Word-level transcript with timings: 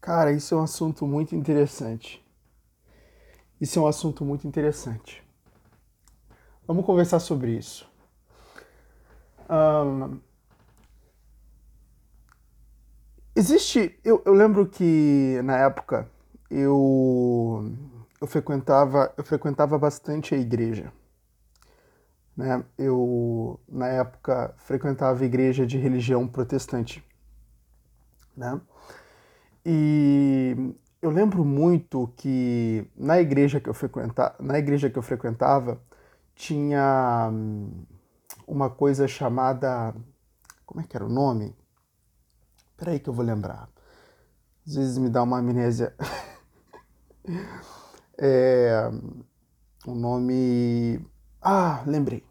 Cara, 0.00 0.32
isso 0.32 0.54
é 0.54 0.58
um 0.58 0.62
assunto 0.62 1.06
muito 1.06 1.34
interessante. 1.34 2.24
Isso 3.60 3.78
é 3.78 3.82
um 3.82 3.86
assunto 3.86 4.24
muito 4.24 4.46
interessante. 4.46 5.22
Vamos 6.66 6.84
conversar 6.84 7.18
sobre 7.18 7.52
isso. 7.52 7.90
Um, 9.50 10.20
existe. 13.34 13.98
Eu, 14.04 14.22
eu 14.24 14.34
lembro 14.34 14.66
que 14.66 15.40
na 15.42 15.56
época 15.56 16.08
eu, 16.50 17.72
eu 18.20 18.26
frequentava 18.26 19.12
eu 19.16 19.24
frequentava 19.24 19.78
bastante 19.78 20.34
a 20.34 20.38
igreja. 20.38 20.92
Né? 22.36 22.64
Eu 22.76 23.58
na 23.68 23.88
época 23.88 24.54
frequentava 24.58 25.22
a 25.22 25.26
igreja 25.26 25.66
de 25.66 25.78
religião 25.78 26.28
protestante. 26.28 27.02
Né? 28.36 28.60
E 29.70 30.74
eu 31.02 31.10
lembro 31.10 31.44
muito 31.44 32.10
que 32.16 32.90
na 32.96 33.20
igreja 33.20 33.60
que 33.60 33.68
eu 33.68 33.74
frequentava, 33.74 34.34
na 34.40 34.58
igreja 34.58 34.88
que 34.88 34.98
eu 34.98 35.02
frequentava 35.02 35.78
tinha 36.34 37.28
hum, 37.30 37.84
uma 38.46 38.70
coisa 38.70 39.06
chamada 39.06 39.94
como 40.64 40.80
é 40.80 40.84
que 40.84 40.96
era 40.96 41.04
o 41.04 41.08
nome? 41.10 41.54
Peraí 42.78 42.98
que 42.98 43.10
eu 43.10 43.12
vou 43.12 43.24
lembrar. 43.24 43.68
Às 44.66 44.74
vezes 44.74 44.96
me 44.96 45.10
dá 45.10 45.22
uma 45.22 45.38
amnésia. 45.38 45.94
é, 48.16 48.90
o 49.86 49.94
nome. 49.94 51.04
Ah, 51.42 51.82
lembrei. 51.86 52.24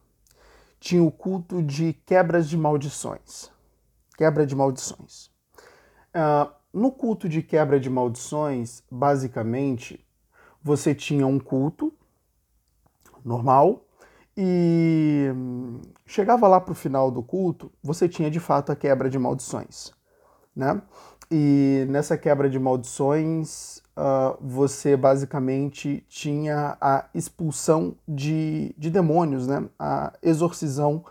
Tinha 0.79 1.03
o 1.03 1.11
culto 1.11 1.61
de 1.61 1.93
quebras 1.93 2.49
de 2.49 2.57
maldições. 2.57 3.51
Quebra 4.17 4.43
de 4.45 4.55
maldições. 4.55 5.31
Uh, 6.15 6.51
no 6.77 6.91
culto 6.91 7.27
de 7.27 7.41
quebra 7.41 7.79
de 7.79 7.89
maldições, 7.89 8.83
basicamente, 8.89 9.99
você 10.61 10.93
tinha 10.93 11.25
um 11.25 11.39
culto 11.39 11.91
normal 13.25 13.83
e 14.37 15.25
chegava 16.05 16.47
lá 16.47 16.61
para 16.61 16.73
o 16.73 16.75
final 16.75 17.09
do 17.09 17.23
culto, 17.23 17.71
você 17.81 18.07
tinha 18.07 18.29
de 18.29 18.39
fato 18.39 18.71
a 18.71 18.75
quebra 18.75 19.09
de 19.09 19.17
maldições, 19.17 19.91
né? 20.55 20.79
E 21.31 21.85
nessa 21.89 22.15
quebra 22.15 22.47
de 22.47 22.59
maldições, 22.59 23.77
uh, 23.97 24.37
você 24.39 24.95
basicamente 24.95 26.05
tinha 26.07 26.77
a 26.79 27.09
expulsão 27.13 27.95
de, 28.07 28.73
de 28.77 28.91
demônios, 28.91 29.47
né? 29.47 29.67
A 29.79 30.13
exorcisão 30.21 31.03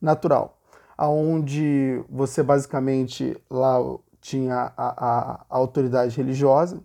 natural, 0.00 0.58
aonde 0.98 2.04
você 2.10 2.42
basicamente 2.42 3.40
lá 3.48 3.78
tinha 4.22 4.72
a, 4.76 5.06
a, 5.06 5.46
autoridade 5.50 6.16
religiosa, 6.16 6.82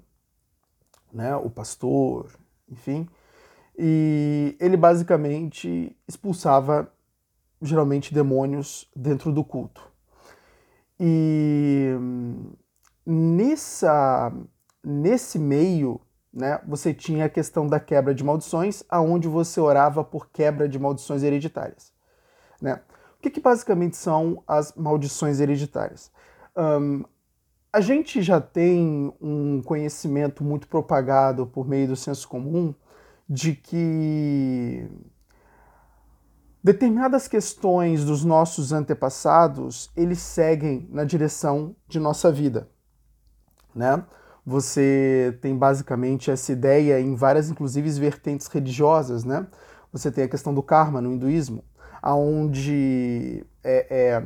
né, 1.14 1.36
o 1.36 1.50
pastor, 1.50 2.32
enfim, 2.68 3.08
e 3.78 4.58
ele 4.60 4.76
basicamente 4.76 5.96
expulsava 6.08 6.92
geralmente 7.62 8.14
demônios 8.14 8.90
dentro 8.96 9.32
do 9.32 9.44
culto. 9.44 9.82
E 11.00 11.92
nessa, 13.06 14.34
nesse 14.84 15.38
meio, 15.38 16.02
né, 16.34 16.60
você 16.68 16.92
tinha 16.92 17.26
a 17.26 17.30
questão 17.30 17.68
da 17.68 17.80
quebra 17.80 18.16
de 18.16 18.24
maldições, 18.24 18.84
aonde 18.90 19.28
você 19.28 19.60
orava 19.60 20.04
por 20.04 20.30
quebra 20.32 20.68
de 20.68 20.80
maldições 20.80 21.22
hereditárias. 21.22 21.94
Né? 22.60 22.82
O 23.18 23.22
que, 23.22 23.30
que 23.30 23.40
basicamente 23.40 23.96
são 23.96 24.44
as 24.48 24.74
maldições 24.74 25.40
hereditárias? 25.40 26.12
Um, 26.56 27.04
a 27.78 27.80
gente 27.80 28.24
já 28.24 28.42
tem 28.42 29.14
um 29.22 29.62
conhecimento 29.62 30.44
muito 30.44 30.68
propagado 30.68 31.46
por 31.46 31.68
meio 31.68 31.90
do 31.90 31.96
senso 31.96 32.28
comum 32.28 32.74
de 33.30 33.54
que 33.54 34.90
determinadas 36.64 37.28
questões 37.28 38.04
dos 38.04 38.26
nossos 38.26 38.74
antepassados, 38.74 39.92
eles 39.96 40.18
seguem 40.18 40.90
na 40.92 41.04
direção 41.04 41.76
de 41.88 42.00
nossa 42.00 42.32
vida, 42.32 42.68
né? 43.76 44.04
Você 44.44 45.38
tem 45.40 45.56
basicamente 45.56 46.32
essa 46.32 46.52
ideia 46.52 47.00
em 47.00 47.14
várias, 47.14 47.48
inclusive, 47.48 47.92
vertentes 47.92 48.48
religiosas, 48.48 49.24
né? 49.24 49.46
Você 49.94 50.12
tem 50.12 50.24
a 50.24 50.28
questão 50.28 50.52
do 50.52 50.64
karma 50.64 51.00
no 51.00 51.14
hinduísmo, 51.14 51.64
aonde 52.02 53.46
é, 53.64 54.16
é 54.16 54.24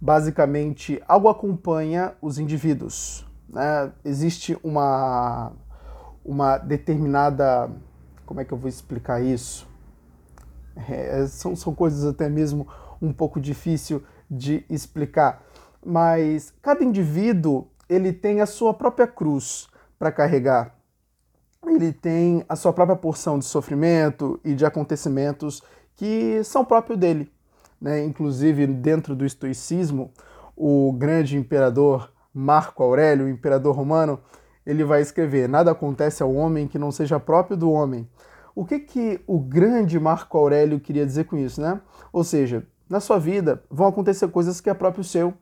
basicamente 0.00 1.02
algo 1.06 1.28
acompanha 1.28 2.14
os 2.20 2.38
indivíduos. 2.38 3.26
Né? 3.48 3.92
Existe 4.04 4.58
uma, 4.62 5.52
uma 6.24 6.58
determinada. 6.58 7.70
Como 8.24 8.40
é 8.40 8.44
que 8.44 8.52
eu 8.52 8.58
vou 8.58 8.68
explicar 8.68 9.22
isso? 9.22 9.68
É, 10.88 11.26
são, 11.26 11.56
são 11.56 11.74
coisas 11.74 12.04
até 12.04 12.28
mesmo 12.28 12.68
um 13.00 13.12
pouco 13.12 13.40
difícil 13.40 14.02
de 14.30 14.64
explicar. 14.68 15.42
Mas 15.84 16.52
cada 16.60 16.84
indivíduo 16.84 17.68
ele 17.88 18.12
tem 18.12 18.40
a 18.40 18.46
sua 18.46 18.74
própria 18.74 19.06
cruz 19.06 19.68
para 19.98 20.12
carregar. 20.12 20.74
Ele 21.64 21.92
tem 21.92 22.44
a 22.48 22.56
sua 22.56 22.72
própria 22.72 22.96
porção 22.96 23.38
de 23.38 23.44
sofrimento 23.44 24.38
e 24.44 24.54
de 24.54 24.66
acontecimentos 24.66 25.62
que 25.96 26.42
são 26.44 26.64
próprios 26.64 26.98
dele 26.98 27.32
né? 27.80 28.04
inclusive 28.04 28.66
dentro 28.66 29.14
do 29.14 29.24
estoicismo, 29.24 30.12
o 30.56 30.92
grande 30.92 31.36
imperador 31.36 32.10
Marco 32.32 32.82
Aurélio, 32.82 33.26
o 33.26 33.28
imperador 33.28 33.74
romano, 33.74 34.20
ele 34.64 34.84
vai 34.84 35.00
escrever: 35.00 35.48
nada 35.48 35.70
acontece 35.70 36.22
ao 36.22 36.34
homem 36.34 36.66
que 36.66 36.78
não 36.78 36.90
seja 36.90 37.20
próprio 37.20 37.56
do 37.56 37.70
homem. 37.70 38.08
O 38.54 38.64
que 38.64 38.78
que 38.78 39.20
o 39.26 39.38
grande 39.38 40.00
Marco 40.00 40.36
Aurélio 40.36 40.80
queria 40.80 41.04
dizer 41.04 41.24
com 41.24 41.36
isso, 41.36 41.60
né? 41.60 41.80
Ou 42.12 42.24
seja, 42.24 42.66
na 42.88 43.00
sua 43.00 43.18
vida 43.18 43.62
vão 43.70 43.86
acontecer 43.86 44.28
coisas 44.28 44.60
que 44.60 44.70
é 44.70 44.74
próprio 44.74 45.04
seu, 45.04 45.34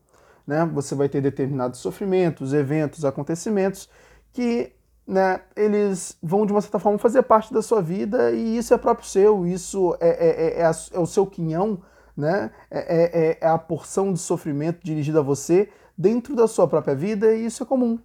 né? 0.46 0.68
Você 0.74 0.94
vai 0.94 1.08
ter 1.08 1.20
determinados 1.20 1.80
sofrimentos, 1.80 2.52
eventos, 2.52 3.04
acontecimentos 3.04 3.88
que 4.32 4.72
né, 5.06 5.40
eles 5.54 6.16
vão 6.22 6.46
de 6.46 6.52
uma 6.52 6.60
certa 6.60 6.78
forma 6.78 6.98
fazer 6.98 7.22
parte 7.22 7.52
da 7.52 7.62
sua 7.62 7.82
vida 7.82 8.32
e 8.32 8.56
isso 8.56 8.72
é 8.72 8.78
próprio 8.78 9.06
seu, 9.06 9.46
isso 9.46 9.96
é, 10.00 10.08
é, 10.08 10.60
é, 10.60 10.62
é, 10.62 10.70
é 10.92 10.98
o 10.98 11.06
seu 11.06 11.26
quinhão 11.26 11.80
né? 12.16 12.50
É, 12.70 12.78
é, 12.78 13.28
é, 13.28 13.38
é 13.40 13.48
a 13.48 13.58
porção 13.58 14.12
de 14.12 14.18
sofrimento 14.18 14.80
dirigida 14.82 15.20
a 15.20 15.22
você 15.22 15.68
dentro 15.96 16.34
da 16.34 16.46
sua 16.46 16.66
própria 16.68 16.94
vida 16.94 17.34
e 17.34 17.46
isso 17.46 17.62
é 17.62 17.66
comum, 17.66 17.98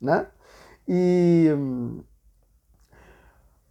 né? 0.00 0.26
E 0.88 1.48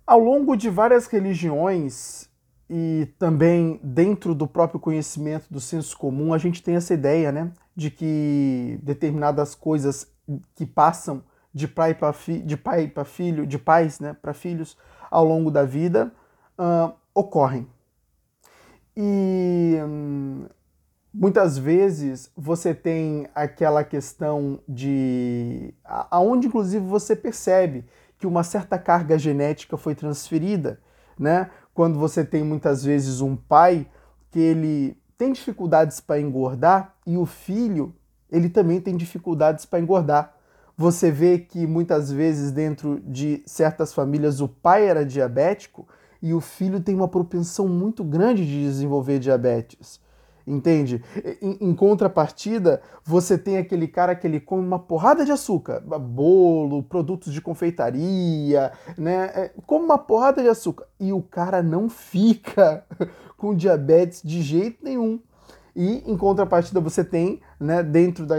ao 0.06 0.20
longo 0.20 0.56
de 0.56 0.70
várias 0.70 1.06
religiões 1.08 2.30
e 2.70 3.08
também 3.18 3.80
dentro 3.84 4.36
do 4.36 4.48
próprio 4.48 4.80
conhecimento 4.80 5.46
do 5.52 5.60
senso 5.60 5.98
comum, 5.98 6.34
a 6.34 6.38
gente 6.38 6.62
tem 6.62 6.76
essa 6.76 6.94
ideia, 6.94 7.32
né, 7.32 7.52
de 7.76 7.90
que 7.90 8.80
determinadas 8.84 9.56
coisas 9.56 10.12
que 10.56 10.66
passam 10.66 11.24
de 11.54 11.68
pai 11.68 11.96
para 11.96 12.14
fi 12.14 12.40
de 12.40 12.56
pai 12.56 12.88
para 12.88 13.04
filho, 13.04 13.46
de 13.46 13.58
pais, 13.58 14.00
né, 14.00 14.16
para 14.22 14.34
filhos 14.34 14.78
ao 15.10 15.26
longo 15.26 15.50
da 15.50 15.64
vida 15.64 16.12
uh, 16.58 16.94
ocorrem. 17.14 17.68
E 18.96 19.78
hum, 19.84 20.46
muitas 21.14 21.58
vezes 21.58 22.32
você 22.36 22.74
tem 22.74 23.28
aquela 23.34 23.84
questão 23.84 24.60
de. 24.68 25.74
aonde 25.84 26.48
inclusive 26.48 26.86
você 26.86 27.16
percebe 27.16 27.86
que 28.18 28.28
uma 28.28 28.44
certa 28.44 28.78
carga 28.78 29.18
genética 29.18 29.78
foi 29.78 29.96
transferida, 29.96 30.80
né? 31.18 31.50
Quando 31.74 31.98
você 31.98 32.26
tem 32.26 32.44
muitas 32.44 32.84
vezes 32.84 33.22
um 33.22 33.36
pai 33.36 33.88
que 34.30 34.40
ele 34.40 34.98
tem 35.18 35.32
dificuldades 35.32 36.00
para 36.00 36.20
engordar 36.20 36.96
e 37.06 37.18
o 37.18 37.26
filho 37.26 37.96
ele 38.32 38.50
também 38.50 38.80
tem 38.80 38.96
dificuldades 38.96 39.66
para 39.66 39.80
engordar. 39.80 40.36
Você 40.78 41.12
vê 41.12 41.40
que 41.40 41.68
muitas 41.68 42.12
vezes 42.12 42.52
dentro 42.52 43.02
de 43.02 43.44
certas 43.46 43.94
famílias 43.94 44.40
o 44.40 44.48
pai 44.48 44.88
era 44.88 45.06
diabético 45.06 45.88
e 46.22 46.34
o 46.34 46.42
filho 46.42 46.80
tem 46.80 46.96
uma 46.96 47.08
propensão 47.08 47.68
muito 47.68 48.04
grande 48.04 48.46
de 48.46 48.62
desenvolver 48.62 49.20
diabetes. 49.20 50.00
Entende? 50.46 51.04
Em, 51.42 51.70
em, 51.70 51.76
contrapartida, 51.76 52.82
você 53.04 53.38
tem 53.38 53.58
aquele 53.58 53.88
cara 53.88 54.16
que 54.16 54.26
ele 54.26 54.40
come 54.40 54.66
uma 54.66 54.80
porrada 54.80 55.24
de 55.24 55.32
açúcar, 55.32 55.80
bolo, 55.80 56.82
produtos 56.82 57.32
de 57.32 57.40
confeitaria, 57.40 58.72
né? 58.98 59.26
É, 59.36 59.52
come 59.68 59.86
uma 59.86 60.00
porrada 60.00 60.42
de 60.42 60.50
açúcar. 60.50 60.88
E 61.00 61.14
o 61.14 61.22
cara 61.22 61.62
não 61.62 61.88
fica 61.88 62.84
com 63.38 63.54
diabetes 63.54 64.24
de 64.24 64.42
jeito 64.42 64.84
nenhum. 64.84 65.20
E 65.82 66.04
em 66.06 66.18
contrapartida 66.18 66.82
você 66.82 67.06
tem, 67.06 67.40
né, 67.58 67.82
dentro, 67.82 68.26
da, 68.26 68.36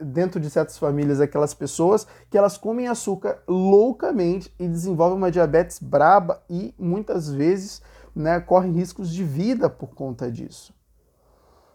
dentro 0.00 0.38
de 0.38 0.48
certas 0.48 0.78
famílias, 0.78 1.20
aquelas 1.20 1.52
pessoas 1.52 2.06
que 2.30 2.38
elas 2.38 2.56
comem 2.56 2.86
açúcar 2.86 3.42
loucamente 3.48 4.54
e 4.60 4.68
desenvolvem 4.68 5.18
uma 5.18 5.28
diabetes 5.28 5.80
braba 5.80 6.40
e 6.48 6.72
muitas 6.78 7.28
vezes 7.28 7.82
né, 8.14 8.38
correm 8.38 8.70
riscos 8.70 9.12
de 9.12 9.24
vida 9.24 9.68
por 9.68 9.88
conta 9.88 10.30
disso. 10.30 10.72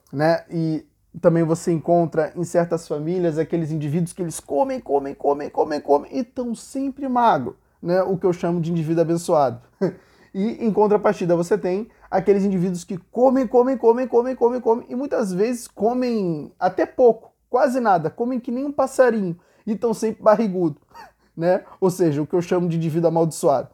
Né? 0.09 0.45
E 0.49 0.85
também 1.19 1.43
você 1.43 1.73
encontra 1.73 2.31
em 2.33 2.45
certas 2.45 2.87
famílias 2.87 3.37
aqueles 3.37 3.71
indivíduos 3.71 4.13
que 4.13 4.21
eles 4.21 4.39
comem, 4.39 4.79
comem, 4.79 5.13
comem, 5.13 5.49
comem, 5.49 5.81
comem 5.81 6.15
e 6.15 6.19
estão 6.19 6.55
sempre 6.55 7.09
magro, 7.09 7.57
né? 7.83 8.01
O 8.03 8.17
que 8.17 8.25
eu 8.25 8.31
chamo 8.31 8.61
de 8.61 8.71
indivíduo 8.71 9.01
abençoado. 9.01 9.59
e 10.33 10.65
em 10.65 10.71
contrapartida 10.71 11.35
você 11.35 11.57
tem 11.57 11.89
aqueles 12.09 12.43
indivíduos 12.43 12.83
que 12.83 12.97
comem, 12.97 13.47
comem, 13.47 13.77
comem, 13.77 14.07
comem, 14.07 14.35
comem, 14.35 14.61
comem 14.61 14.85
e 14.89 14.95
muitas 14.95 15.33
vezes 15.33 15.67
comem 15.67 16.51
até 16.59 16.85
pouco, 16.85 17.31
quase 17.49 17.79
nada, 17.79 18.09
comem 18.09 18.39
que 18.39 18.51
nem 18.51 18.65
um 18.65 18.71
passarinho 18.71 19.37
e 19.65 19.73
estão 19.73 19.93
sempre 19.93 20.23
barrigudo, 20.23 20.79
né? 21.35 21.63
Ou 21.79 21.89
seja, 21.89 22.21
o 22.21 22.27
que 22.27 22.35
eu 22.35 22.41
chamo 22.41 22.67
de 22.67 22.77
indivíduo 22.77 23.07
amaldiçoado. 23.07 23.69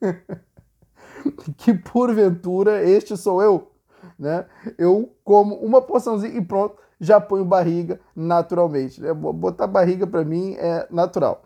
que 1.58 1.74
porventura 1.74 2.82
este 2.82 3.16
sou 3.16 3.42
eu, 3.42 3.70
né? 4.18 4.46
Eu 4.78 5.12
como 5.24 5.54
uma 5.56 5.82
porçãozinha 5.82 6.36
e 6.36 6.44
pronto, 6.44 6.76
já 7.00 7.20
ponho 7.20 7.44
barriga 7.44 7.98
naturalmente. 8.14 9.00
Né? 9.00 9.12
Botar 9.14 9.66
barriga 9.66 10.06
para 10.06 10.24
mim 10.24 10.54
é 10.58 10.86
natural. 10.90 11.42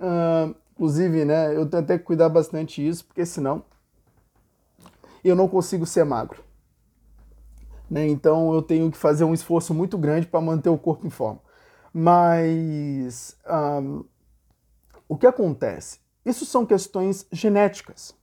Uh, 0.00 0.54
inclusive, 0.72 1.24
né, 1.24 1.54
eu 1.56 1.66
tenho 1.66 1.82
até 1.82 1.98
que 1.98 2.04
cuidar 2.04 2.28
bastante 2.28 2.82
disso, 2.82 3.04
porque 3.04 3.26
senão 3.26 3.64
eu 5.28 5.36
não 5.36 5.48
consigo 5.48 5.86
ser 5.86 6.04
magro. 6.04 6.42
Né? 7.90 8.06
Então 8.08 8.54
eu 8.54 8.62
tenho 8.62 8.90
que 8.90 8.96
fazer 8.96 9.24
um 9.24 9.34
esforço 9.34 9.74
muito 9.74 9.98
grande 9.98 10.26
para 10.26 10.40
manter 10.40 10.68
o 10.68 10.78
corpo 10.78 11.06
em 11.06 11.10
forma. 11.10 11.40
Mas 11.92 13.36
um, 13.46 14.04
o 15.08 15.16
que 15.16 15.26
acontece? 15.26 16.00
Isso 16.24 16.46
são 16.46 16.64
questões 16.64 17.26
genéticas 17.30 18.14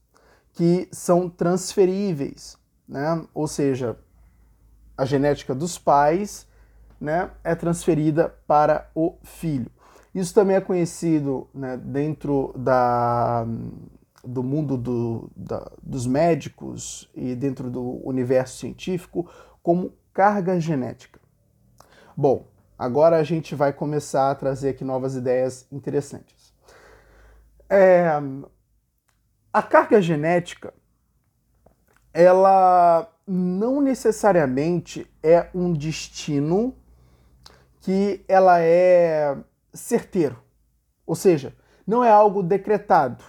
que 0.52 0.88
são 0.90 1.28
transferíveis, 1.28 2.58
né? 2.88 3.24
Ou 3.32 3.46
seja, 3.46 3.96
a 4.96 5.04
genética 5.04 5.54
dos 5.54 5.78
pais, 5.78 6.46
né, 7.00 7.30
é 7.42 7.54
transferida 7.54 8.28
para 8.46 8.90
o 8.94 9.16
filho. 9.22 9.70
Isso 10.14 10.34
também 10.34 10.56
é 10.56 10.60
conhecido 10.60 11.48
né, 11.54 11.76
dentro 11.76 12.52
da, 12.56 13.46
do 14.24 14.42
mundo 14.42 14.76
do, 14.76 15.30
da, 15.34 15.70
dos 15.82 16.06
médicos 16.06 17.10
e 17.14 17.34
dentro 17.34 17.70
do 17.70 18.06
universo 18.06 18.58
científico 18.58 19.28
como 19.62 19.92
carga 20.12 20.60
genética. 20.60 21.20
Bom, 22.16 22.46
agora 22.78 23.16
a 23.16 23.22
gente 23.22 23.54
vai 23.54 23.72
começar 23.72 24.30
a 24.30 24.34
trazer 24.34 24.70
aqui 24.70 24.84
novas 24.84 25.14
ideias 25.14 25.66
interessantes. 25.70 26.52
É, 27.68 28.08
a 29.52 29.62
carga 29.62 30.02
genética, 30.02 30.74
ela 32.12 33.08
não 33.26 33.80
necessariamente 33.80 35.06
é 35.22 35.48
um 35.54 35.72
destino 35.72 36.74
que 37.80 38.24
ela 38.28 38.60
é 38.60 39.36
certeiro. 39.72 40.42
Ou 41.06 41.14
seja, 41.14 41.54
não 41.86 42.04
é 42.04 42.10
algo 42.10 42.42
decretado. 42.42 43.24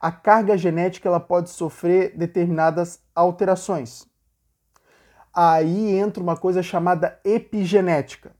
A 0.00 0.10
carga 0.12 0.56
genética 0.56 1.08
ela 1.08 1.20
pode 1.20 1.50
sofrer 1.50 2.16
determinadas 2.16 3.00
alterações. 3.14 4.06
Aí 5.34 5.92
entra 5.92 6.22
uma 6.22 6.36
coisa 6.36 6.62
chamada 6.62 7.18
epigenética. 7.24 8.32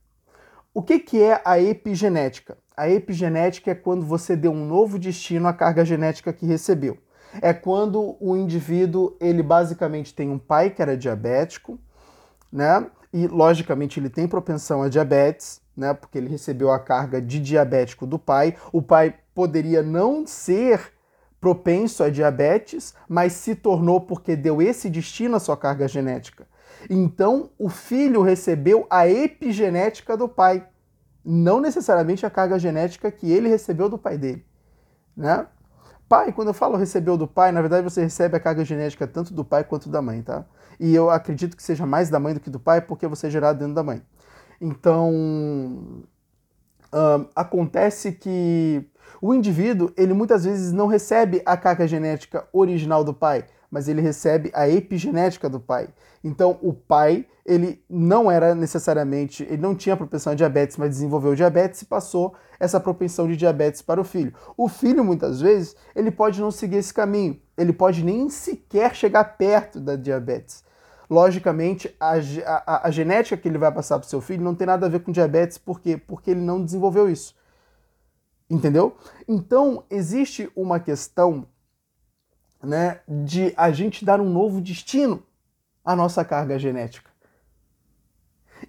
O 0.73 0.81
que, 0.81 0.99
que 0.99 1.21
é 1.21 1.41
a 1.43 1.59
epigenética? 1.59 2.57
A 2.75 2.89
epigenética 2.89 3.71
é 3.71 3.75
quando 3.75 4.05
você 4.05 4.35
deu 4.35 4.51
um 4.51 4.65
novo 4.65 4.99
destino 4.99 5.47
à 5.47 5.53
carga 5.53 5.83
genética 5.83 6.31
que 6.31 6.45
recebeu. 6.45 6.97
É 7.41 7.53
quando 7.53 8.15
o 8.19 8.35
indivíduo, 8.35 9.15
ele 9.19 9.43
basicamente 9.43 10.13
tem 10.13 10.29
um 10.29 10.37
pai 10.37 10.69
que 10.69 10.81
era 10.81 10.97
diabético, 10.97 11.79
né? 12.51 12.85
E 13.11 13.27
logicamente 13.27 13.99
ele 13.99 14.09
tem 14.09 14.27
propensão 14.27 14.83
a 14.83 14.89
diabetes, 14.89 15.61
né? 15.75 15.93
Porque 15.93 16.17
ele 16.17 16.29
recebeu 16.29 16.71
a 16.71 16.79
carga 16.79 17.21
de 17.21 17.39
diabético 17.39 18.05
do 18.05 18.19
pai. 18.19 18.55
O 18.71 18.81
pai 18.81 19.15
poderia 19.33 19.81
não 19.81 20.25
ser 20.25 20.93
propenso 21.39 22.03
a 22.03 22.09
diabetes, 22.09 22.93
mas 23.07 23.33
se 23.33 23.55
tornou 23.55 24.01
porque 24.01 24.35
deu 24.35 24.61
esse 24.61 24.89
destino 24.89 25.35
à 25.35 25.39
sua 25.39 25.55
carga 25.55 25.87
genética. 25.87 26.47
Então, 26.89 27.49
o 27.57 27.69
filho 27.69 28.21
recebeu 28.21 28.85
a 28.89 29.07
epigenética 29.07 30.15
do 30.15 30.27
pai 30.27 30.67
não 31.23 31.59
necessariamente 31.59 32.25
a 32.25 32.29
carga 32.29 32.57
genética 32.57 33.11
que 33.11 33.29
ele 33.29 33.49
recebeu 33.49 33.89
do 33.89 33.97
pai 33.97 34.17
dele, 34.17 34.45
né? 35.15 35.45
Pai, 36.07 36.31
quando 36.31 36.47
eu 36.47 36.53
falo 36.53 36.77
recebeu 36.77 37.17
do 37.17 37.27
pai, 37.27 37.51
na 37.51 37.59
verdade 37.59 37.83
você 37.83 38.01
recebe 38.01 38.37
a 38.37 38.39
carga 38.39 38.63
genética 38.63 39.05
tanto 39.05 39.33
do 39.33 39.43
pai 39.43 39.65
quanto 39.65 39.89
da 39.89 40.01
mãe, 40.01 40.21
tá? 40.21 40.45
E 40.79 40.95
eu 40.95 41.09
acredito 41.09 41.57
que 41.57 41.63
seja 41.63 41.85
mais 41.85 42.09
da 42.09 42.17
mãe 42.17 42.33
do 42.33 42.39
que 42.39 42.49
do 42.49 42.59
pai, 42.59 42.79
porque 42.79 43.07
você 43.07 43.27
é 43.27 43.29
gerado 43.29 43.59
dentro 43.59 43.73
da 43.73 43.83
mãe. 43.83 44.01
Então, 44.61 45.11
um, 46.93 47.27
acontece 47.35 48.13
que 48.13 48.89
o 49.21 49.33
indivíduo, 49.33 49.91
ele 49.97 50.13
muitas 50.13 50.43
vezes 50.45 50.71
não 50.71 50.87
recebe 50.87 51.41
a 51.45 51.57
carga 51.57 51.87
genética 51.87 52.47
original 52.53 53.03
do 53.03 53.13
pai, 53.13 53.45
mas 53.69 53.87
ele 53.87 54.01
recebe 54.01 54.51
a 54.53 54.69
epigenética 54.69 55.49
do 55.49 55.59
pai. 55.59 55.89
Então, 56.23 56.57
o 56.61 56.73
pai, 56.73 57.25
ele 57.45 57.83
não 57.89 58.29
era 58.29 58.55
necessariamente, 58.55 59.43
ele 59.43 59.61
não 59.61 59.75
tinha 59.75 59.97
propensão 59.97 60.33
a 60.33 60.35
diabetes, 60.35 60.77
mas 60.77 60.89
desenvolveu 60.89 61.35
diabetes 61.35 61.81
e 61.81 61.85
passou 61.85 62.33
essa 62.59 62.79
propensão 62.79 63.27
de 63.27 63.35
diabetes 63.35 63.81
para 63.81 64.01
o 64.01 64.03
filho. 64.03 64.33
O 64.55 64.67
filho, 64.67 65.03
muitas 65.03 65.41
vezes, 65.41 65.75
ele 65.95 66.11
pode 66.11 66.39
não 66.39 66.51
seguir 66.51 66.77
esse 66.77 66.93
caminho, 66.93 67.39
ele 67.57 67.73
pode 67.73 68.03
nem 68.03 68.29
sequer 68.29 68.95
chegar 68.95 69.23
perto 69.37 69.79
da 69.79 69.95
diabetes. 69.95 70.63
Logicamente, 71.09 71.95
a, 71.99 72.15
a, 72.45 72.87
a 72.87 72.91
genética 72.91 73.37
que 73.37 73.47
ele 73.47 73.57
vai 73.57 73.71
passar 73.71 73.97
para 73.97 74.05
o 74.05 74.09
seu 74.09 74.19
filho 74.19 74.43
não 74.43 74.53
tem 74.53 74.67
nada 74.67 74.85
a 74.85 74.89
ver 74.89 74.99
com 74.99 75.11
diabetes, 75.11 75.57
por 75.57 75.79
quê? 75.79 75.97
Porque 75.97 76.31
ele 76.31 76.41
não 76.41 76.63
desenvolveu 76.63 77.09
isso. 77.09 77.33
Entendeu? 78.49 78.97
Então, 79.27 79.83
existe 79.89 80.49
uma 80.55 80.79
questão 80.79 81.47
né, 82.63 83.01
de 83.07 83.53
a 83.57 83.71
gente 83.71 84.05
dar 84.05 84.21
um 84.21 84.29
novo 84.29 84.61
destino 84.61 85.23
à 85.83 85.95
nossa 85.95 86.23
carga 86.23 86.57
genética. 86.57 87.09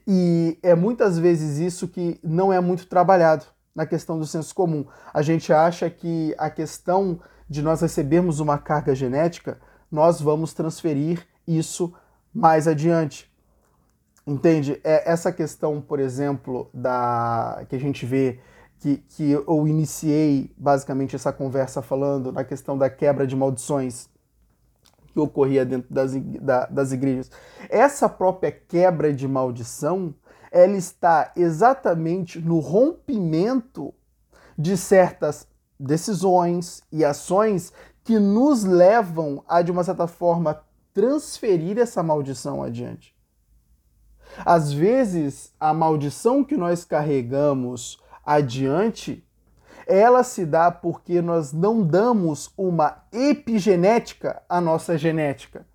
E 0.06 0.58
é 0.62 0.74
muitas 0.74 1.18
vezes 1.18 1.58
isso 1.58 1.88
que 1.88 2.18
não 2.22 2.52
é 2.52 2.60
muito 2.60 2.86
trabalhado 2.86 3.46
na 3.74 3.86
questão 3.86 4.18
do 4.18 4.26
senso 4.26 4.54
comum. 4.54 4.84
A 5.14 5.22
gente 5.22 5.52
acha 5.52 5.88
que 5.88 6.34
a 6.36 6.50
questão 6.50 7.20
de 7.48 7.62
nós 7.62 7.80
recebermos 7.80 8.40
uma 8.40 8.58
carga 8.58 8.94
genética, 8.94 9.60
nós 9.90 10.20
vamos 10.20 10.52
transferir 10.52 11.26
isso 11.46 11.94
mais 12.34 12.68
adiante. 12.68 13.30
Entende? 14.26 14.78
É 14.84 15.10
essa 15.10 15.32
questão, 15.32 15.80
por 15.80 15.98
exemplo, 15.98 16.68
da 16.74 17.64
que 17.68 17.76
a 17.76 17.80
gente 17.80 18.04
vê 18.04 18.40
que, 18.80 18.98
que 18.98 19.30
eu 19.30 19.66
iniciei 19.66 20.52
basicamente 20.56 21.16
essa 21.16 21.32
conversa 21.32 21.82
falando 21.82 22.32
na 22.32 22.44
questão 22.44 22.78
da 22.78 22.88
quebra 22.88 23.26
de 23.26 23.34
maldições 23.34 24.08
que 25.12 25.18
ocorria 25.18 25.64
dentro 25.64 25.92
das, 25.92 26.14
da, 26.14 26.66
das 26.66 26.92
igrejas. 26.92 27.30
Essa 27.68 28.08
própria 28.08 28.52
quebra 28.52 29.12
de 29.12 29.26
maldição, 29.26 30.14
ela 30.52 30.76
está 30.76 31.32
exatamente 31.36 32.40
no 32.40 32.60
rompimento 32.60 33.92
de 34.56 34.76
certas 34.76 35.46
decisões 35.78 36.82
e 36.90 37.04
ações 37.04 37.72
que 38.04 38.18
nos 38.18 38.64
levam 38.64 39.42
a, 39.46 39.60
de 39.60 39.70
uma 39.70 39.84
certa 39.84 40.06
forma, 40.06 40.62
transferir 40.94 41.78
essa 41.78 42.02
maldição 42.02 42.62
adiante. 42.62 43.14
Às 44.44 44.72
vezes, 44.72 45.52
a 45.58 45.72
maldição 45.72 46.44
que 46.44 46.56
nós 46.56 46.84
carregamos 46.84 47.98
adiante, 48.28 49.26
ela 49.86 50.22
se 50.22 50.44
dá 50.44 50.70
porque 50.70 51.22
nós 51.22 51.50
não 51.50 51.82
damos 51.82 52.52
uma 52.58 53.04
epigenética 53.10 54.42
à 54.46 54.60
nossa 54.60 54.98
genética. 54.98 55.66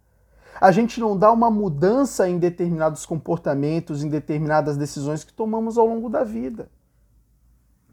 A 0.62 0.72
gente 0.72 1.00
não 1.00 1.18
dá 1.18 1.32
uma 1.32 1.50
mudança 1.50 2.30
em 2.30 2.38
determinados 2.38 3.08
comportamentos, 3.08 4.04
em 4.04 4.10
determinadas 4.10 4.78
decisões 4.78 5.24
que 5.24 5.34
tomamos 5.34 5.80
ao 5.80 5.88
longo 5.88 6.10
da 6.10 6.24
vida. 6.24 6.70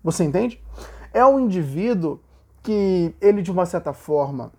Você 0.04 0.24
entende? 0.24 0.62
É 1.14 1.24
um 1.24 1.40
indivíduo 1.40 2.20
que 2.62 3.14
ele, 3.18 3.40
de 3.40 3.50
uma 3.50 3.64
certa 3.64 3.94
forma, 3.94 4.52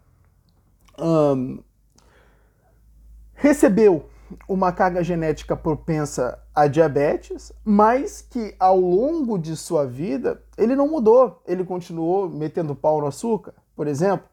recebeu 3.36 4.10
uma 4.50 4.72
carga 4.72 5.04
genética 5.04 5.56
propensa 5.56 6.41
a 6.54 6.68
diabetes, 6.68 7.52
mas 7.64 8.22
que 8.22 8.56
ao 8.60 8.80
longo 8.80 9.38
de 9.38 9.56
sua 9.56 9.86
vida 9.86 10.44
ele 10.58 10.76
não 10.76 10.88
mudou, 10.88 11.42
ele 11.48 11.64
continuou 11.64 12.30
metendo 12.30 12.76
pau 12.76 13.00
no 13.00 13.08
açúcar, 13.08 13.54
por 13.76 13.88
exemplo, 13.88 14.28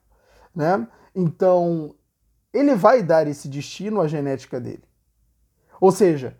né? 0.55 0.87
Então, 1.15 1.95
ele 2.53 2.75
vai 2.75 3.03
dar 3.03 3.27
esse 3.27 3.49
destino 3.49 4.01
à 4.01 4.09
genética 4.09 4.61
dele. 4.61 4.83
Ou 5.81 5.93
seja, 5.93 6.37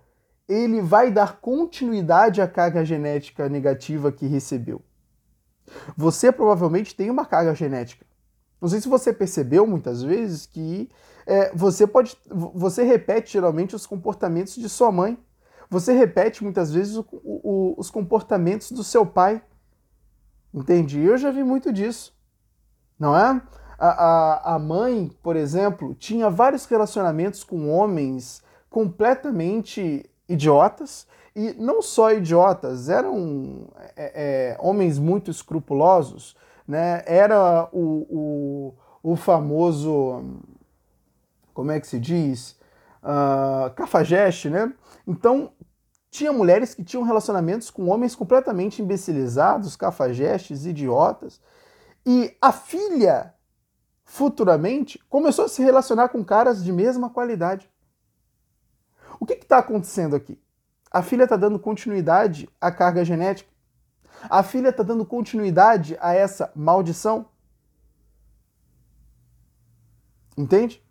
ele 0.49 0.81
vai 0.81 1.11
dar 1.11 1.41
continuidade 1.41 2.41
à 2.41 2.49
carga 2.49 2.85
genética 2.85 3.49
negativa 3.49 4.11
que 4.11 4.27
recebeu. 4.27 4.83
Você 5.97 6.33
provavelmente 6.33 6.95
tem 6.95 7.11
uma 7.11 7.27
carga 7.27 7.55
genética. 7.55 8.07
Não 8.61 8.69
sei 8.69 8.81
se 8.81 8.89
você 8.89 9.13
percebeu 9.13 9.67
muitas 9.67 10.03
vezes 10.03 10.47
que 10.47 10.91
é, 11.27 11.55
você 11.55 11.87
pode. 11.87 12.17
Você 12.27 12.83
repete 12.83 13.33
geralmente 13.33 13.77
os 13.77 13.87
comportamentos 13.87 14.57
de 14.57 14.69
sua 14.69 14.91
mãe. 14.91 15.19
Você 15.71 15.93
repete 15.93 16.43
muitas 16.43 16.73
vezes 16.73 16.97
o, 16.97 17.07
o, 17.13 17.75
os 17.77 17.91
comportamentos 17.91 18.73
do 18.73 18.83
seu 18.83 19.05
pai. 19.05 19.43
Entende? 20.53 21.01
Eu 21.01 21.17
já 21.19 21.31
vi 21.31 21.43
muito 21.43 21.73
disso. 21.73 22.17
Não 22.99 23.17
é? 23.17 23.41
A, 23.79 23.89
a, 23.89 24.55
a 24.55 24.59
mãe, 24.59 25.11
por 25.23 25.37
exemplo, 25.37 25.95
tinha 25.95 26.29
vários 26.29 26.65
relacionamentos 26.65 27.45
com 27.45 27.71
homens 27.71 28.43
completamente 28.69 30.09
idiotas, 30.29 31.07
e 31.35 31.55
não 31.55 31.81
só 31.81 32.13
idiotas, 32.13 32.89
eram 32.89 33.69
é, 33.97 34.57
é, 34.57 34.57
homens 34.61 34.99
muito 34.99 35.31
escrupulosos, 35.31 36.37
né? 36.67 37.03
Era 37.07 37.69
o, 37.73 38.75
o, 39.03 39.13
o 39.13 39.17
famoso, 39.17 40.25
como 41.55 41.71
é 41.71 41.79
que 41.79 41.87
se 41.87 42.01
diz? 42.01 42.58
Uh, 43.09 43.75
cafajeste, 43.75 44.51
né? 44.51 44.71
Então, 45.07 45.55
tinha 46.11 46.31
mulheres 46.31 46.75
que 46.75 46.85
tinham 46.85 47.03
relacionamentos 47.03 47.71
com 47.71 47.89
homens 47.89 48.15
completamente 48.15 48.83
imbecilizados, 48.83 49.77
cafajestes, 49.77 50.67
idiotas, 50.67 51.41
e 52.05 52.37
a 52.41 52.53
filha, 52.53 53.35
futuramente, 54.05 54.99
começou 55.09 55.47
a 55.47 55.49
se 55.49 55.63
relacionar 55.63 56.11
com 56.11 56.23
caras 56.23 56.63
de 56.63 56.71
mesma 56.71 57.09
qualidade. 57.09 57.71
O 59.19 59.25
que 59.25 59.35
está 59.35 59.59
acontecendo 59.59 60.15
aqui? 60.15 60.39
A 60.91 61.03
filha 61.03 61.25
está 61.25 61.37
dando 61.37 61.59
continuidade 61.59 62.49
à 62.61 62.71
carga 62.71 63.05
genética. 63.05 63.51
A 64.29 64.43
filha 64.43 64.69
está 64.69 64.83
dando 64.83 65.05
continuidade 65.05 65.97
a 66.01 66.13
essa 66.15 66.51
maldição. 66.55 67.27
Entende? 70.37 70.83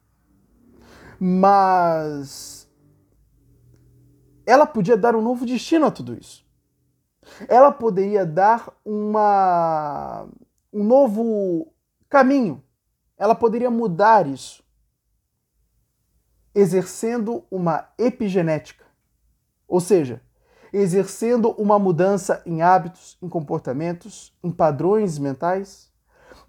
Mas 1.19 2.67
ela 4.45 4.65
podia 4.65 4.95
dar 4.95 5.15
um 5.15 5.21
novo 5.21 5.45
destino 5.45 5.85
a 5.85 5.91
tudo 5.91 6.13
isso. 6.13 6.45
Ela 7.47 7.71
poderia 7.71 8.25
dar 8.25 8.69
uma 8.85 10.27
um 10.71 10.83
novo 10.83 11.73
caminho. 12.09 12.63
Ela 13.17 13.33
poderia 13.33 13.71
mudar 13.71 14.27
isso, 14.27 14.63
exercendo 16.53 17.43
uma 17.49 17.89
epigenética, 17.97 18.85
ou 19.67 19.79
seja, 19.79 20.21
exercendo 20.71 21.49
uma 21.51 21.79
mudança 21.79 22.43
em 22.45 22.61
hábitos, 22.61 23.17
em 23.21 23.27
comportamentos, 23.27 24.37
em 24.43 24.51
padrões 24.51 25.17
mentais, 25.17 25.91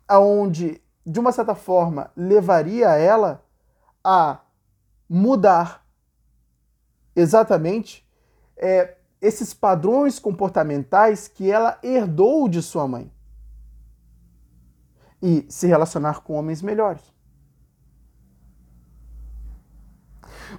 aonde 0.07 0.83
de 1.07 1.19
uma 1.19 1.33
certa 1.33 1.55
forma 1.55 2.11
levaria 2.15 2.91
ela 2.91 3.43
a 4.05 4.41
mudar 5.09 5.87
exatamente 7.17 8.07
é, 8.57 8.97
esses 9.21 9.55
padrões 9.55 10.19
comportamentais 10.19 11.27
que 11.27 11.51
ela 11.51 11.79
herdou 11.83 12.49
de 12.49 12.63
sua 12.63 12.87
mãe 12.87 13.11
e 15.21 15.45
se 15.49 15.67
relacionar 15.67 16.21
com 16.21 16.35
homens 16.35 16.63
melhores. 16.63 17.03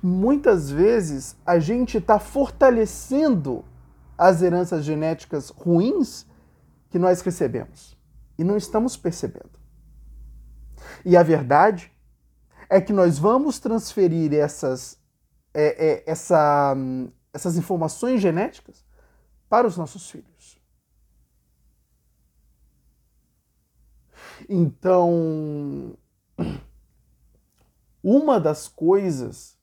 Muitas 0.03 0.69
vezes 0.69 1.35
a 1.45 1.59
gente 1.59 1.97
está 1.97 2.19
fortalecendo 2.19 3.65
as 4.17 4.41
heranças 4.41 4.83
genéticas 4.83 5.49
ruins 5.49 6.25
que 6.89 6.99
nós 6.99 7.21
recebemos 7.21 7.97
e 8.37 8.43
não 8.43 8.57
estamos 8.57 8.97
percebendo. 8.97 9.59
E 11.05 11.15
a 11.15 11.23
verdade 11.23 11.91
é 12.69 12.79
que 12.79 12.93
nós 12.93 13.17
vamos 13.17 13.59
transferir 13.59 14.33
essas, 14.33 14.99
é, 15.53 15.87
é, 15.87 16.03
essa, 16.05 16.75
essas 17.33 17.57
informações 17.57 18.21
genéticas 18.21 18.85
para 19.49 19.67
os 19.67 19.75
nossos 19.75 20.09
filhos. 20.09 20.59
Então, 24.47 25.97
uma 28.03 28.39
das 28.39 28.67
coisas 28.67 29.57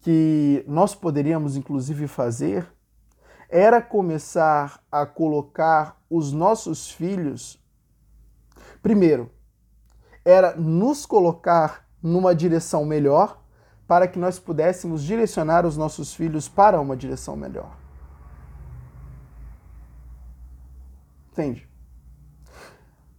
que 0.00 0.64
nós 0.68 0.94
poderíamos 0.94 1.56
inclusive 1.56 2.06
fazer 2.06 2.70
era 3.48 3.80
começar 3.82 4.82
a 4.90 5.06
colocar 5.06 6.02
os 6.08 6.32
nossos 6.32 6.90
filhos, 6.90 7.62
primeiro, 8.82 9.30
era 10.24 10.56
nos 10.56 11.04
colocar 11.04 11.86
numa 12.02 12.34
direção 12.34 12.84
melhor 12.84 13.42
para 13.86 14.08
que 14.08 14.18
nós 14.18 14.38
pudéssemos 14.38 15.02
direcionar 15.02 15.66
os 15.66 15.76
nossos 15.76 16.14
filhos 16.14 16.48
para 16.48 16.80
uma 16.80 16.96
direção 16.96 17.36
melhor. 17.36 17.76
Entende? 21.30 21.72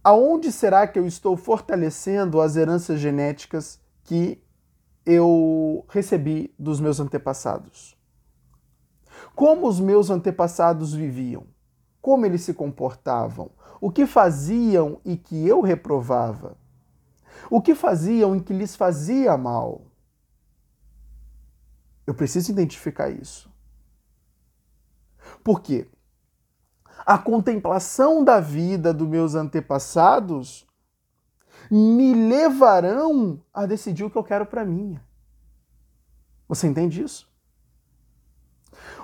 aonde 0.04 0.52
será 0.52 0.86
que 0.86 0.98
eu 0.98 1.06
estou 1.06 1.34
fortalecendo 1.34 2.42
as 2.42 2.56
heranças 2.56 3.00
genéticas 3.00 3.80
que 4.04 4.44
eu 5.06 5.86
recebi 5.88 6.54
dos 6.58 6.78
meus 6.78 7.00
antepassados? 7.00 7.96
Como 9.34 9.66
os 9.66 9.80
meus 9.80 10.10
antepassados 10.10 10.92
viviam? 10.92 11.46
Como 12.02 12.26
eles 12.26 12.42
se 12.42 12.52
comportavam? 12.52 13.50
O 13.80 13.90
que 13.90 14.06
faziam 14.06 15.00
e 15.04 15.16
que 15.16 15.48
eu 15.48 15.62
reprovava? 15.62 16.56
O 17.50 17.60
que 17.60 17.74
faziam 17.74 18.36
e 18.36 18.40
que 18.40 18.52
lhes 18.52 18.74
fazia 18.76 19.36
mal? 19.36 19.86
Eu 22.06 22.14
preciso 22.14 22.52
identificar 22.52 23.10
isso. 23.10 23.52
Por 25.42 25.60
quê? 25.60 25.88
a 27.04 27.18
contemplação 27.18 28.24
da 28.24 28.40
vida 28.40 28.92
dos 28.92 29.08
meus 29.08 29.34
antepassados 29.34 30.66
me 31.70 32.14
levarão 32.14 33.42
a 33.52 33.66
decidir 33.66 34.04
o 34.04 34.10
que 34.10 34.16
eu 34.16 34.24
quero 34.24 34.46
para 34.46 34.64
mim. 34.64 34.98
Você 36.48 36.66
entende 36.66 37.02
isso? 37.02 37.30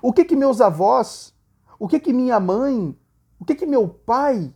O 0.02 0.12
que 0.12 0.24
que 0.24 0.36
meus 0.36 0.60
avós, 0.60 1.34
o 1.78 1.88
que 1.88 1.98
que 1.98 2.12
minha 2.12 2.38
mãe, 2.38 2.98
o 3.38 3.44
que 3.44 3.54
que 3.54 3.66
meu 3.66 3.88
pai 3.88 4.54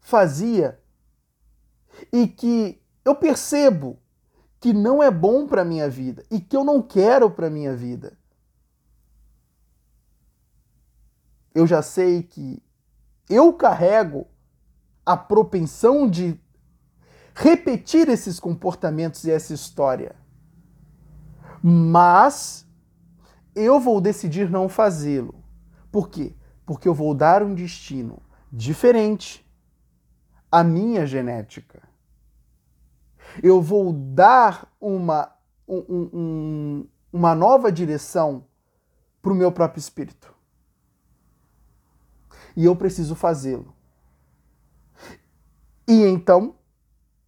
fazia 0.00 0.80
e 2.12 2.26
que 2.26 2.81
eu 3.04 3.14
percebo 3.14 3.98
que 4.60 4.72
não 4.72 5.02
é 5.02 5.10
bom 5.10 5.46
para 5.46 5.64
minha 5.64 5.88
vida 5.88 6.24
e 6.30 6.40
que 6.40 6.56
eu 6.56 6.64
não 6.64 6.80
quero 6.80 7.30
para 7.30 7.50
minha 7.50 7.74
vida. 7.74 8.16
eu 11.54 11.66
já 11.66 11.82
sei 11.82 12.22
que 12.22 12.62
eu 13.28 13.52
carrego 13.52 14.26
a 15.04 15.16
propensão 15.16 16.08
de 16.08 16.40
repetir 17.34 18.08
esses 18.08 18.38
comportamentos 18.38 19.24
e 19.24 19.30
essa 19.30 19.52
história. 19.52 20.14
Mas 21.62 22.66
eu 23.54 23.78
vou 23.78 24.00
decidir 24.00 24.50
não 24.50 24.68
fazê-lo. 24.68 25.34
Por 25.90 26.08
quê? 26.08 26.34
Porque 26.64 26.88
eu 26.88 26.94
vou 26.94 27.14
dar 27.14 27.42
um 27.42 27.54
destino 27.54 28.22
diferente 28.50 29.46
à 30.50 30.64
minha 30.64 31.06
genética. 31.06 31.81
Eu 33.40 33.62
vou 33.62 33.92
dar 33.92 34.72
uma, 34.80 35.32
um, 35.68 36.10
um, 36.12 36.88
uma 37.12 37.34
nova 37.34 37.70
direção 37.70 38.44
para 39.20 39.32
o 39.32 39.36
meu 39.36 39.52
próprio 39.52 39.78
espírito 39.78 40.32
e 42.56 42.64
eu 42.64 42.76
preciso 42.76 43.14
fazê-lo. 43.14 43.74
E 45.86 46.02
então 46.02 46.54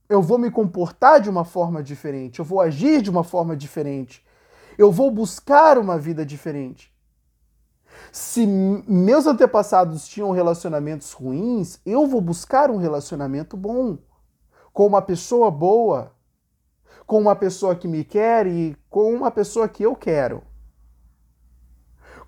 eu 0.09 0.23
vou 0.23 0.39
me 0.39 0.51
comportar 0.51 1.21
de 1.21 1.31
uma 1.31 1.45
forma 1.45 1.83
diferente, 1.83 2.39
eu 2.39 2.45
vou 2.45 2.61
agir 2.61 3.01
de 3.01 3.11
uma 3.11 3.25
forma 3.25 3.57
diferente, 3.57 4.25
eu 4.77 4.93
vou 4.93 5.11
buscar 5.11 5.79
uma 5.79 5.99
vida 5.99 6.25
diferente. 6.25 6.93
Se 8.13 8.47
meus 8.47 9.27
antepassados 9.27 10.07
tinham 10.07 10.31
relacionamentos 10.31 11.13
ruins, 11.13 11.81
eu 11.87 12.07
vou 12.07 12.21
buscar 12.21 12.71
um 12.71 12.77
relacionamento 12.77 13.57
bom, 13.57 13.99
com 14.75 14.87
uma 14.87 15.01
pessoa 15.01 15.51
boa, 15.51 16.13
com 17.07 17.19
uma 17.19 17.35
pessoa 17.35 17.75
que 17.75 17.89
me 17.89 18.05
quer 18.05 18.47
e 18.47 18.77
com 18.91 19.15
uma 19.15 19.31
pessoa 19.31 19.67
que 19.67 19.83
eu 19.83 19.97
quero 19.97 20.43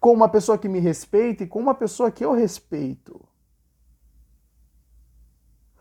com 0.07 0.12
uma 0.12 0.29
pessoa 0.29 0.59
que 0.59 0.69
me 0.69 0.79
respeita 0.79 1.43
e 1.43 1.47
com 1.47 1.59
uma 1.59 1.75
pessoa 1.75 2.11
que 2.11 2.25
eu 2.25 2.33
respeito. 2.33 3.21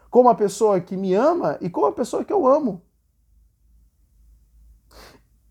Com 0.10 0.22
uma 0.22 0.36
pessoa 0.36 0.80
que 0.80 0.96
me 0.96 1.14
ama 1.14 1.58
e 1.62 1.70
com 1.70 1.82
uma 1.82 1.92
pessoa 1.92 2.24
que 2.24 2.32
eu 2.32 2.48
amo. 2.48 2.82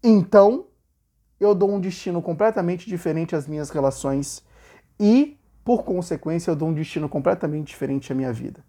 Então, 0.02 0.66
eu 1.38 1.54
dou 1.54 1.70
um 1.70 1.80
destino 1.80 2.20
completamente 2.20 2.88
diferente 2.88 3.36
às 3.36 3.46
minhas 3.46 3.70
relações 3.70 4.42
e, 4.98 5.38
por 5.62 5.84
consequência, 5.84 6.50
eu 6.50 6.56
dou 6.56 6.68
um 6.68 6.74
destino 6.74 7.08
completamente 7.08 7.68
diferente 7.68 8.12
à 8.12 8.14
minha 8.14 8.32
vida. 8.32 8.64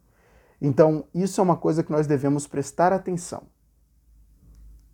Então, 0.66 1.06
isso 1.14 1.40
é 1.40 1.44
uma 1.44 1.56
coisa 1.56 1.84
que 1.84 1.92
nós 1.92 2.08
devemos 2.08 2.48
prestar 2.48 2.92
atenção. 2.92 3.44